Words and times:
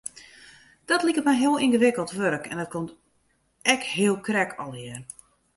Dat 0.89 1.01
liket 1.03 1.23
my 1.27 1.35
heel 1.41 1.59
yngewikkeld 1.65 2.11
wurk 2.19 2.45
en 2.51 2.57
dat 2.59 2.69
komt 2.73 2.91
ek 3.73 3.81
heel 3.95 4.15
krekt 4.27 4.55
allegear. 4.63 5.01